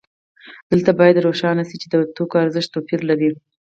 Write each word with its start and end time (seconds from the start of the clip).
دلته 0.71 0.91
باید 0.99 1.23
روښانه 1.25 1.63
شي 1.69 1.75
چې 1.81 1.87
د 1.89 1.95
توکو 2.15 2.35
ارزښت 2.43 2.69
توپیر 2.73 3.01
لري 3.09 3.29